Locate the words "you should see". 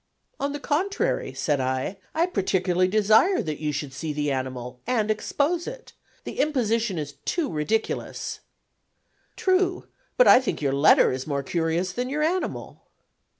3.59-4.11